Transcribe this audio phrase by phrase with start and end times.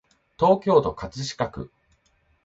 [0.39, 1.71] 東京都葛飾区